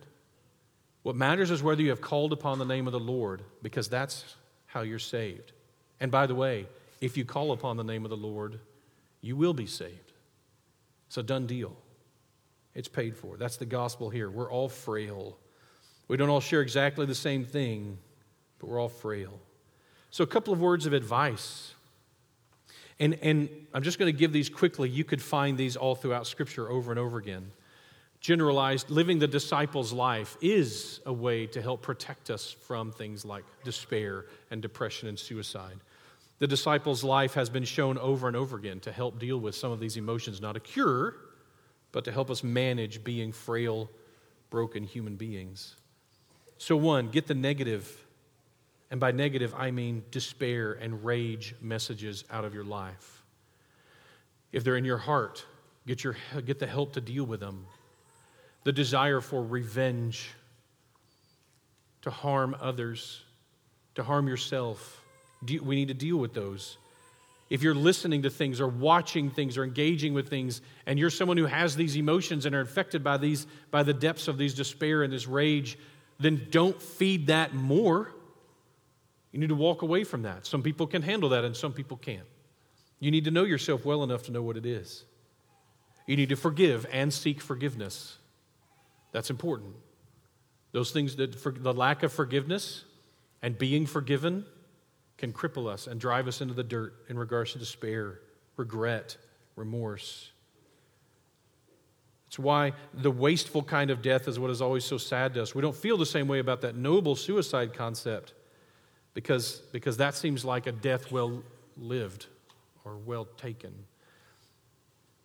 [1.02, 4.36] What matters is whether you have called upon the name of the Lord, because that's
[4.66, 5.52] how you're saved.
[5.98, 6.66] And by the way,
[7.00, 8.60] if you call upon the name of the Lord,
[9.20, 10.12] you will be saved.
[11.08, 11.76] It's a done deal.
[12.74, 13.36] It's paid for.
[13.36, 14.30] That's the gospel here.
[14.30, 15.36] We're all frail.
[16.08, 17.98] We don't all share exactly the same thing,
[18.58, 19.40] but we're all frail.
[20.10, 21.74] So, a couple of words of advice.
[23.00, 24.88] And, and I'm just going to give these quickly.
[24.88, 27.50] You could find these all throughout Scripture over and over again.
[28.20, 33.44] Generalized, living the disciples' life is a way to help protect us from things like
[33.64, 35.80] despair and depression and suicide.
[36.38, 39.72] The disciples' life has been shown over and over again to help deal with some
[39.72, 41.16] of these emotions, not a cure,
[41.92, 43.90] but to help us manage being frail,
[44.50, 45.76] broken human beings.
[46.58, 48.04] So, one, get the negative,
[48.90, 53.22] and by negative, I mean despair and rage messages out of your life.
[54.52, 55.44] If they're in your heart,
[55.86, 57.66] get, your, get the help to deal with them.
[58.64, 60.30] The desire for revenge,
[62.02, 63.22] to harm others,
[63.94, 65.00] to harm yourself
[65.42, 66.76] we need to deal with those.
[67.48, 71.36] If you're listening to things or watching things or engaging with things, and you're someone
[71.36, 75.02] who has these emotions and are affected by these, by the depths of these despair
[75.02, 75.78] and this rage,
[76.20, 78.12] then don't feed that more.
[79.32, 80.46] You need to walk away from that.
[80.46, 82.26] Some people can handle that and some people can't.
[82.98, 85.04] You need to know yourself well enough to know what it is.
[86.06, 88.18] You need to forgive and seek forgiveness.
[89.12, 89.74] That's important.
[90.72, 92.84] Those things that for, the lack of forgiveness
[93.42, 94.44] and being forgiven
[95.18, 98.20] can cripple us and drive us into the dirt in regards to despair,
[98.56, 99.16] regret,
[99.56, 100.30] remorse.
[102.26, 105.54] It's why the wasteful kind of death is what is always so sad to us.
[105.54, 108.34] We don't feel the same way about that noble suicide concept
[109.14, 111.42] because, because that seems like a death well
[111.76, 112.26] lived
[112.84, 113.72] or well taken.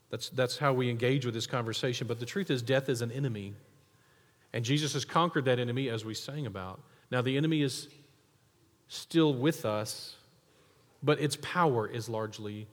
[0.09, 2.07] That's, that's how we engage with this conversation.
[2.07, 3.53] But the truth is, death is an enemy.
[4.53, 6.79] And Jesus has conquered that enemy as we sang about.
[7.11, 7.89] Now, the enemy is
[8.87, 10.15] still with us,
[11.03, 12.67] but its power is largely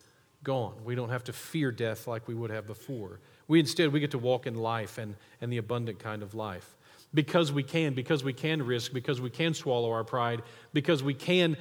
[0.45, 0.75] gone.
[0.85, 3.21] We don't have to fear death like we would have before.
[3.49, 6.77] We instead we get to walk in life and, and the abundant kind of life.
[7.15, 11.15] Because we can, because we can risk, because we can swallow our pride, because we
[11.15, 11.57] can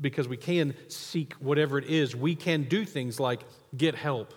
[0.00, 3.40] because we can seek whatever it is, we can do things like
[3.76, 4.32] get help.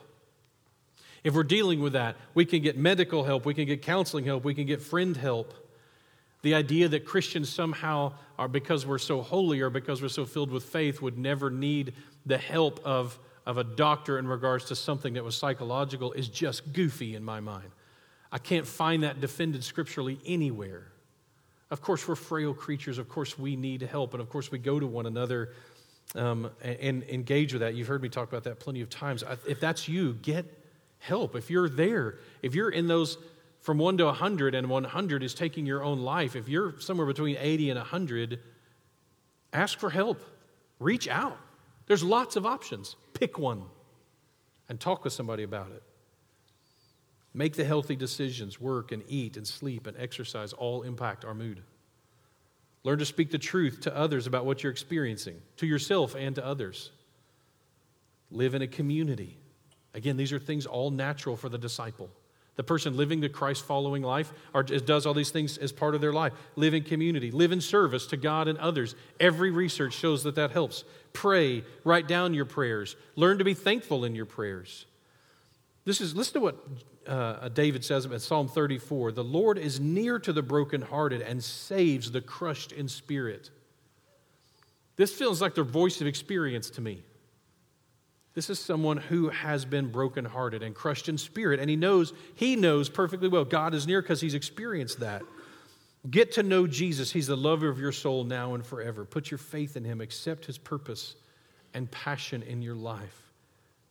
[1.24, 4.44] If we're dealing with that, we can get medical help, we can get counseling help,
[4.44, 5.54] we can get friend help.
[6.42, 10.50] The idea that Christians somehow are, because we're so holy or because we're so filled
[10.50, 11.94] with faith, would never need
[12.26, 16.74] the help of, of a doctor in regards to something that was psychological is just
[16.74, 17.70] goofy in my mind.
[18.32, 20.88] I can't find that defended scripturally anywhere.
[21.70, 22.98] Of course, we're frail creatures.
[22.98, 24.14] Of course, we need help.
[24.14, 25.54] And of course, we go to one another
[26.16, 27.76] um, and, and engage with that.
[27.76, 29.24] You've heard me talk about that plenty of times.
[29.48, 30.46] If that's you, get
[31.00, 31.36] help.
[31.36, 33.18] If you're there, if you're in those
[33.62, 37.38] from 1 to 100 and 100 is taking your own life, if you're somewhere between
[37.40, 38.40] 80 and 100,
[39.54, 40.22] ask for help.
[40.80, 41.38] Reach out.
[41.88, 42.96] There's lots of options.
[43.14, 43.64] Pick one
[44.68, 45.84] and talk with somebody about it.
[47.34, 48.60] Make the healthy decisions.
[48.60, 51.62] Work and eat and sleep and exercise all impact our mood.
[52.84, 56.46] Learn to speak the truth to others about what you're experiencing, to yourself and to
[56.46, 56.92] others.
[58.32, 59.38] Live in a community.
[59.94, 62.10] Again, these are things all natural for the disciple.
[62.56, 66.02] The person living the Christ following life or does all these things as part of
[66.02, 66.34] their life.
[66.56, 68.96] Live in community, live in service to God and others.
[69.20, 70.84] Every research shows that that helps.
[71.14, 74.86] Pray, write down your prayers, learn to be thankful in your prayers.
[75.86, 76.58] This is, listen to what
[77.08, 82.12] uh, David says in Psalm 34 The Lord is near to the brokenhearted and saves
[82.12, 83.50] the crushed in spirit.
[84.96, 87.04] This feels like the voice of experience to me.
[88.34, 92.56] This is someone who has been brokenhearted and crushed in spirit, and he knows, he
[92.56, 95.22] knows perfectly well God is near because he's experienced that.
[96.10, 97.12] Get to know Jesus.
[97.12, 99.06] He's the lover of your soul now and forever.
[99.06, 101.16] Put your faith in him, accept his purpose
[101.74, 103.21] and passion in your life.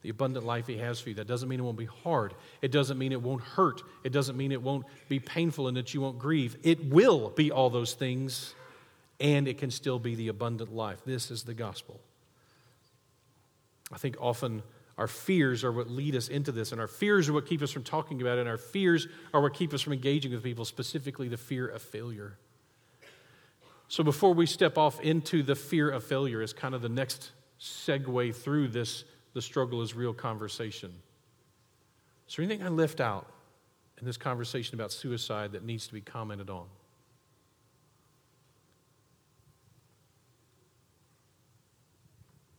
[0.03, 1.15] The abundant life he has for you.
[1.17, 2.35] That doesn't mean it won't be hard.
[2.63, 3.83] It doesn't mean it won't hurt.
[4.03, 6.57] It doesn't mean it won't be painful and that you won't grieve.
[6.63, 8.55] It will be all those things,
[9.19, 11.01] and it can still be the abundant life.
[11.05, 12.01] This is the gospel.
[13.93, 14.63] I think often
[14.97, 17.71] our fears are what lead us into this, and our fears are what keep us
[17.71, 20.65] from talking about it, and our fears are what keep us from engaging with people,
[20.65, 22.37] specifically the fear of failure.
[23.89, 27.33] So, before we step off into the fear of failure, is kind of the next
[27.59, 30.93] segue through this the struggle is real conversation.
[32.29, 33.27] Is there anything I left out
[33.99, 36.66] in this conversation about suicide that needs to be commented on?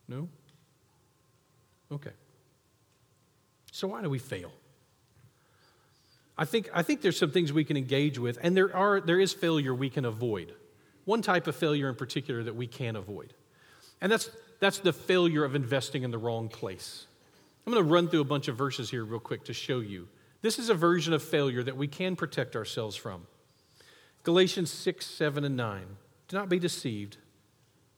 [0.08, 0.28] No?
[1.92, 2.12] Okay.
[3.72, 4.52] So, why do we fail?
[6.38, 9.20] I think, I think there's some things we can engage with, and there, are, there
[9.20, 10.54] is failure we can avoid.
[11.06, 13.34] One type of failure in particular that we can avoid,
[14.02, 14.30] and that's,
[14.62, 17.08] that's the failure of investing in the wrong place.
[17.66, 20.08] I'm going to run through a bunch of verses here, real quick, to show you.
[20.42, 23.28] This is a version of failure that we can protect ourselves from.
[24.24, 25.84] Galatians 6, 7, and 9.
[26.28, 27.18] Do not be deceived.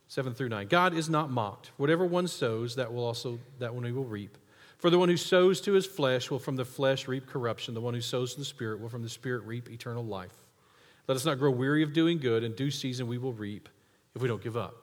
[0.08, 0.68] 7 through 9.
[0.68, 1.72] God is not mocked.
[1.78, 4.38] Whatever one sows, that will also that one he will reap.
[4.78, 7.74] For the one who sows to his flesh will from the flesh reap corruption.
[7.74, 10.36] The one who sows to the Spirit will from the Spirit reap eternal life.
[11.08, 12.44] Let us not grow weary of doing good.
[12.44, 13.70] In due season we will reap
[14.16, 14.83] if we don't give up.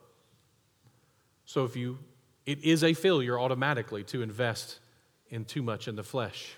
[1.51, 1.99] So if you,
[2.45, 4.79] it is a failure automatically to invest
[5.29, 6.53] in too much in the flesh.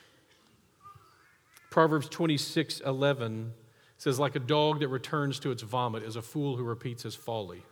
[1.71, 3.53] Proverbs 26 11
[3.97, 7.15] says, Like a dog that returns to its vomit is a fool who repeats his
[7.15, 7.63] folly.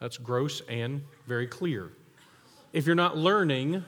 [0.00, 1.92] That's gross and very clear.
[2.72, 3.84] If you're not learning,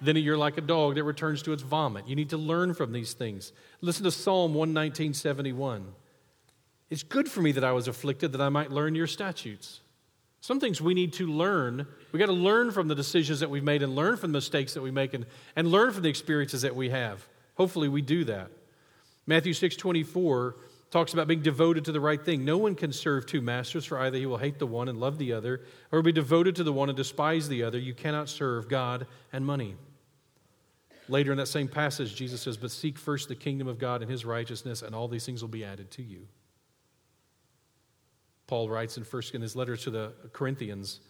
[0.00, 2.06] then you're like a dog that returns to its vomit.
[2.06, 3.52] You need to learn from these things.
[3.80, 5.94] Listen to Psalm 119, 71.
[6.90, 9.80] It's good for me that I was afflicted, that I might learn your statutes.
[10.44, 11.86] Some things we need to learn.
[12.12, 14.74] We got to learn from the decisions that we've made and learn from the mistakes
[14.74, 15.24] that we make and,
[15.56, 17.26] and learn from the experiences that we have.
[17.54, 18.50] Hopefully we do that.
[19.26, 20.56] Matthew 6, 24
[20.90, 22.44] talks about being devoted to the right thing.
[22.44, 25.16] No one can serve two masters, for either he will hate the one and love
[25.16, 27.78] the other, or be devoted to the one and despise the other.
[27.78, 29.76] You cannot serve God and money.
[31.08, 34.10] Later in that same passage, Jesus says, But seek first the kingdom of God and
[34.10, 36.28] his righteousness, and all these things will be added to you.
[38.46, 41.00] Paul writes in first in his letter to the Corinthians,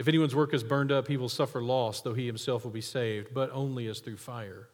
[0.00, 2.80] if anyone's work is burned up, he will suffer loss, though he himself will be
[2.80, 4.68] saved, but only as through fire.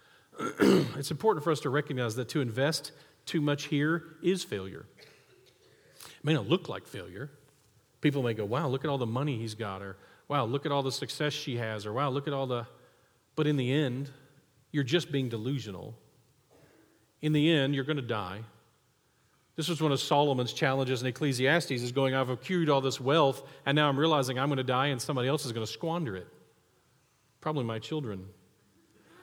[0.38, 2.92] it's important for us to recognize that to invest
[3.26, 4.86] too much here is failure.
[6.04, 7.28] It may not look like failure.
[8.00, 9.96] People may go, wow, look at all the money he's got, or
[10.28, 12.64] wow, look at all the success she has, or wow, look at all the.
[13.34, 14.10] But in the end,
[14.70, 15.98] you're just being delusional.
[17.20, 18.42] In the end, you're going to die.
[19.58, 23.42] This was one of Solomon's challenges in Ecclesiastes is going, I've accrued all this wealth,
[23.66, 26.14] and now I'm realizing I'm going to die and somebody else is going to squander
[26.14, 26.28] it.
[27.40, 28.24] Probably my children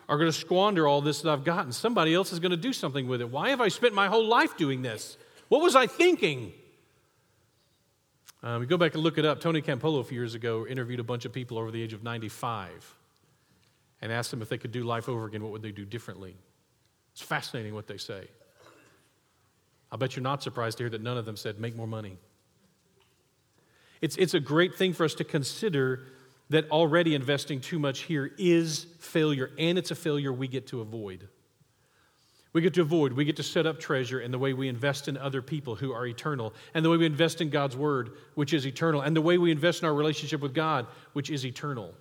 [0.10, 1.72] are going to squander all this that I've gotten.
[1.72, 3.30] Somebody else is going to do something with it.
[3.30, 5.18] Why have I spent my whole life doing this?
[5.48, 6.52] What was I thinking?
[8.44, 9.40] Um, we go back and look it up.
[9.40, 12.04] Tony Campolo a few years ago interviewed a bunch of people over the age of
[12.04, 12.94] 95
[14.02, 16.36] and asked them if they could do life over again, what would they do differently?
[17.14, 18.28] It's fascinating what they say.
[19.92, 22.18] I bet you're not surprised to hear that none of them said, make more money.
[24.02, 26.08] It's, it's a great thing for us to consider
[26.50, 30.82] that already investing too much here is failure, and it's a failure we get to
[30.82, 31.28] avoid.
[32.54, 35.08] We get to avoid, we get to set up treasure in the way we invest
[35.08, 38.54] in other people who are eternal, and the way we invest in God's Word, which
[38.54, 41.94] is eternal, and the way we invest in our relationship with God, which is eternal.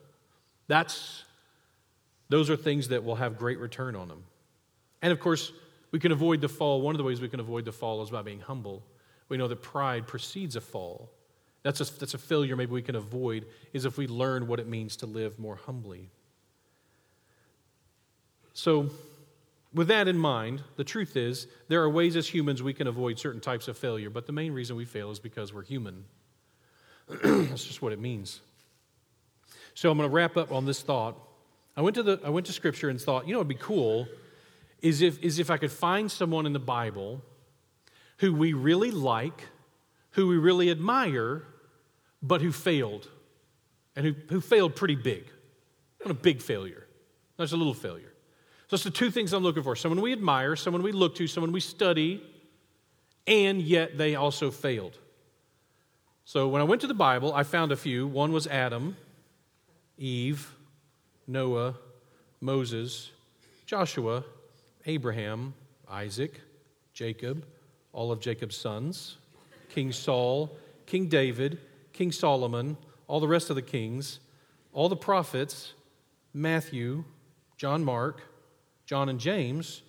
[0.69, 1.25] That's,
[2.29, 4.25] those are things that will have great return on them.
[5.03, 5.53] And of course,
[5.95, 6.81] we can avoid the fall.
[6.81, 8.83] One of the ways we can avoid the fall is by being humble.
[9.29, 11.09] We know that pride precedes a fall.
[11.63, 14.67] That's a, that's a failure maybe we can avoid, is if we learn what it
[14.67, 16.11] means to live more humbly.
[18.55, 18.91] So,
[19.73, 23.21] with that in mind, the truth is there are ways as humans we can avoid
[23.21, 26.07] certain types of failure, but the main reason we fail is because we're human.
[27.23, 28.41] That's just what it means.
[29.75, 31.17] So I'm going to wrap up on this thought.
[31.77, 34.09] I went to the I went to scripture and thought, you know, it'd be cool
[34.85, 37.23] is if is if I could find someone in the Bible
[38.19, 39.49] who we really like,
[40.11, 41.43] who we really admire,
[42.23, 43.09] but who failed,
[43.97, 45.25] and who, who failed pretty big.
[46.01, 46.87] Not a big failure,
[47.39, 48.13] not just a little failure.
[48.69, 51.27] So, it's the two things I'm looking for someone we admire, someone we look to,
[51.27, 52.23] someone we study,
[53.27, 54.99] and yet they also failed.
[56.27, 58.07] So, when I went to the Bible, I found a few.
[58.07, 58.97] One was Adam,
[59.97, 60.55] Eve,
[61.27, 61.75] Noah,
[62.41, 63.11] Moses,
[63.67, 64.25] Joshua,
[64.87, 65.55] Abraham,
[65.89, 66.41] Isaac,
[66.93, 67.45] Jacob,
[67.93, 69.17] all of Jacob's sons,
[69.69, 70.57] King Saul,
[70.87, 71.59] King David,
[71.93, 72.77] King Solomon,
[73.07, 74.21] all the rest of the kings,
[74.73, 75.75] all the prophets,
[76.33, 77.05] Matthew,
[77.57, 78.23] John Mark,
[78.87, 79.83] John and James,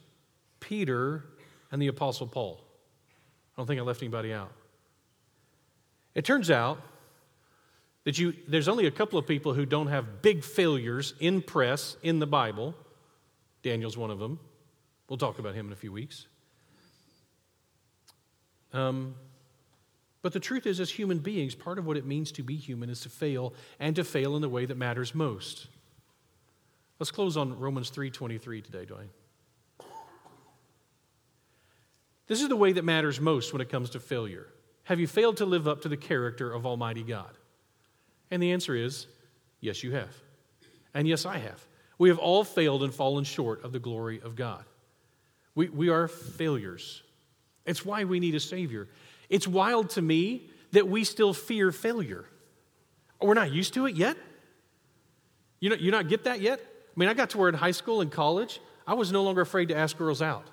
[0.59, 1.25] Peter,
[1.71, 2.61] and the Apostle Paul.
[3.55, 4.51] I don't think I left anybody out.
[6.13, 6.79] It turns out
[8.05, 11.97] that you, there's only a couple of people who don't have big failures in press
[12.03, 12.75] in the Bible.
[13.63, 14.39] Daniel's one of them.
[15.07, 16.27] We'll talk about him in a few weeks.
[18.73, 19.15] Um,
[20.21, 22.89] But the truth is, as human beings, part of what it means to be human
[22.89, 25.67] is to fail and to fail in the way that matters most.
[26.99, 29.09] Let's close on Romans 3:23 today, Dwayne.
[32.25, 34.47] This is the way that matters most when it comes to failure.
[34.85, 37.37] Have you failed to live up to the character of Almighty God?
[38.31, 39.05] And the answer is
[39.59, 40.15] yes, you have.
[40.95, 41.67] And yes, I have.
[41.99, 44.65] We have all failed and fallen short of the glory of God.
[45.55, 47.01] We, we are failures.
[47.65, 48.87] It's why we need a Savior.
[49.29, 52.25] It's wild to me that we still fear failure.
[53.21, 54.17] We're not used to it yet.
[55.59, 56.59] You, know, you not get that yet?
[56.59, 59.41] I mean, I got to where in high school and college, I was no longer
[59.41, 60.45] afraid to ask girls out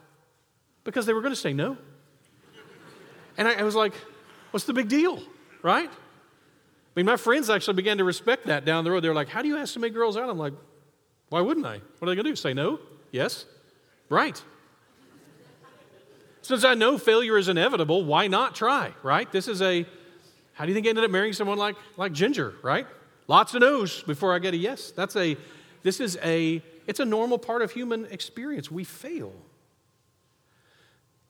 [0.84, 1.76] because they were going to say no.
[3.36, 3.92] And I, I was like,
[4.52, 5.20] what's the big deal,
[5.62, 5.88] right?
[5.90, 9.00] I mean, my friends actually began to respect that down the road.
[9.00, 10.28] They were like, how do you ask so many girls out?
[10.28, 10.54] I'm like,
[11.30, 11.80] why wouldn't I?
[11.98, 12.36] What are they going to do?
[12.36, 12.78] Say no?
[13.10, 13.46] Yes?
[14.08, 14.42] Right.
[16.42, 19.30] Since I know failure is inevitable, why not try, right?
[19.30, 19.86] This is a,
[20.54, 22.86] how do you think I ended up marrying someone like, like Ginger, right?
[23.28, 24.90] Lots of no's before I get a yes.
[24.90, 25.36] That's a,
[25.82, 28.70] this is a, it's a normal part of human experience.
[28.70, 29.32] We fail.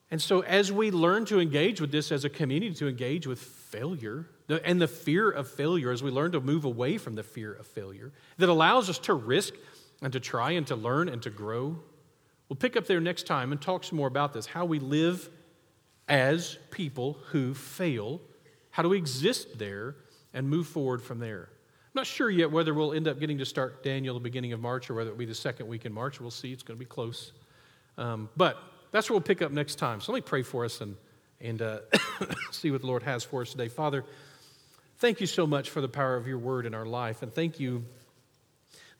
[0.09, 3.39] And so, as we learn to engage with this as a community, to engage with
[3.39, 4.27] failure
[4.63, 7.65] and the fear of failure, as we learn to move away from the fear of
[7.65, 9.55] failure, that allows us to risk
[10.03, 11.79] and to try and to learn and to grow.
[12.53, 15.27] We'll pick up there next time and talk some more about this how we live
[16.07, 18.21] as people who fail,
[18.69, 19.95] how do we exist there
[20.35, 21.49] and move forward from there.
[21.49, 24.59] I'm not sure yet whether we'll end up getting to start Daniel the beginning of
[24.59, 26.21] March or whether it'll be the second week in March.
[26.21, 26.53] We'll see.
[26.53, 27.31] It's going to be close.
[27.97, 28.59] Um, but
[28.91, 29.99] that's what we'll pick up next time.
[29.99, 30.95] So let me pray for us and,
[31.41, 31.79] and uh,
[32.51, 33.67] see what the Lord has for us today.
[33.67, 34.05] Father,
[34.99, 37.23] thank you so much for the power of your word in our life.
[37.23, 37.83] And thank you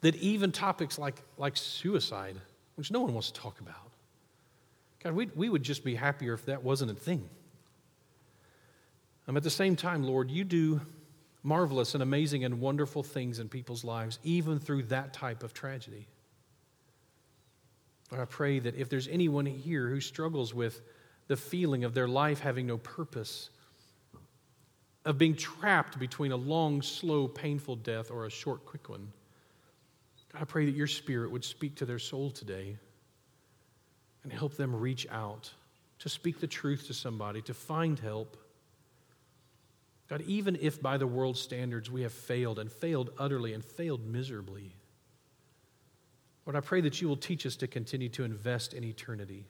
[0.02, 2.38] that even topics like, like suicide,
[2.76, 3.92] which no one wants to talk about,
[5.04, 7.30] God, we, we would just be happier if that wasn't a thing.
[9.28, 10.82] Um, at the same time, Lord, you do
[11.44, 16.08] marvelous and amazing and wonderful things in people's lives, even through that type of tragedy.
[18.12, 20.82] I pray that if there's anyone here who struggles with
[21.28, 23.50] the feeling of their life having no purpose,
[25.06, 29.12] of being trapped between a long, slow, painful death or a short, quick one,
[30.34, 32.78] I pray that your spirit would speak to their soul today
[34.24, 35.52] and help them reach out
[36.00, 38.38] to speak the truth to somebody, to find help.
[40.10, 44.06] God, even if by the world's standards we have failed and failed utterly and failed
[44.06, 44.74] miserably,
[46.46, 49.46] Lord, I pray that you will teach us to continue to invest in eternity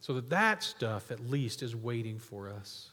[0.00, 2.90] so that that stuff at least is waiting for us.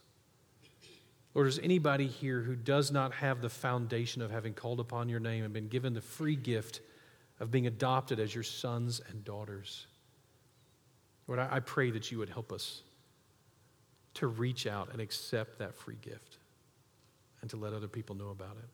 [1.34, 5.19] Lord, is anybody here who does not have the foundation of having called upon your
[5.19, 6.82] name and been given the free gift
[7.39, 9.88] of being adopted as your sons and daughters?
[11.27, 12.82] Lord, I, I pray that you would help us
[14.15, 16.38] to reach out and accept that free gift
[17.41, 18.69] and to let other people know about it.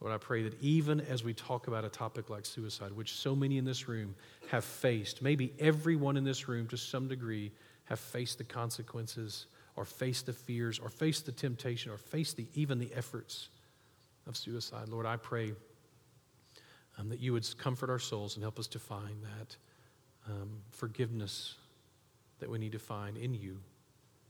[0.00, 3.34] Lord, I pray that even as we talk about a topic like suicide, which so
[3.34, 4.14] many in this room
[4.48, 7.50] have faced, maybe everyone in this room to some degree
[7.84, 9.46] have faced the consequences
[9.78, 13.48] or face the fears or face the temptation or face the, even the efforts
[14.26, 14.88] of suicide.
[14.88, 15.52] Lord, I pray
[16.98, 19.56] um, that you would comfort our souls and help us to find that
[20.26, 21.54] um, forgiveness
[22.40, 23.58] that we need to find in you.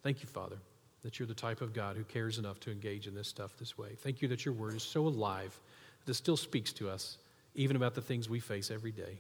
[0.03, 0.59] Thank you, Father
[1.03, 3.79] that you're the type of God who cares enough to engage in this stuff this
[3.79, 3.91] way.
[3.99, 5.59] Thank you that your word is so alive
[6.05, 7.19] that it still speaks to us,
[7.55, 9.19] even about the things we face every day.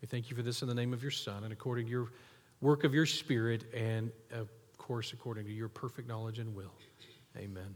[0.00, 2.08] We thank you for this in the name of your Son and according to your
[2.60, 4.48] work of your Spirit, and of
[4.84, 6.74] course, according to your perfect knowledge and will.
[7.38, 7.74] Amen.